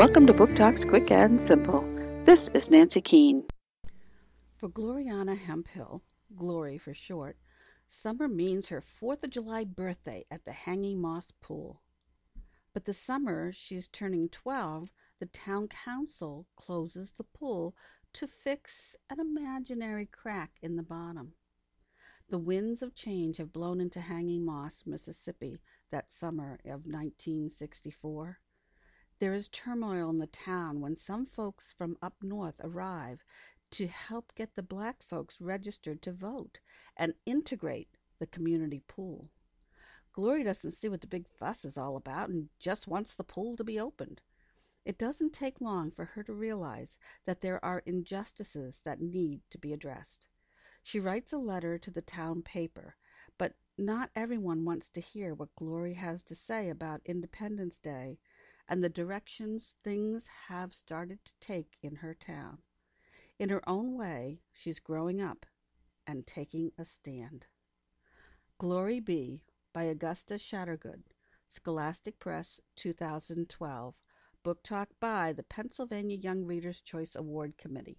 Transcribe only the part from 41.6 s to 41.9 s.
is